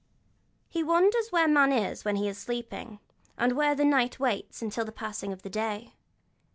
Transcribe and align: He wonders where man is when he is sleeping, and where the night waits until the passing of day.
He 0.67 0.81
wonders 0.81 1.27
where 1.29 1.47
man 1.47 1.71
is 1.71 2.03
when 2.03 2.15
he 2.15 2.27
is 2.27 2.35
sleeping, 2.39 2.97
and 3.37 3.51
where 3.51 3.75
the 3.75 3.85
night 3.85 4.19
waits 4.19 4.59
until 4.63 4.83
the 4.83 4.91
passing 4.91 5.31
of 5.31 5.43
day. 5.43 5.93